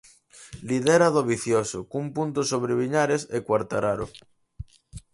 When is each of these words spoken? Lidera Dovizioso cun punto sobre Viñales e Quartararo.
Lidera 0.67 1.09
Dovizioso 1.17 1.79
cun 1.91 2.05
punto 2.17 2.41
sobre 2.51 2.77
Viñales 2.81 3.23
e 3.35 3.37
Quartararo. 3.47 4.07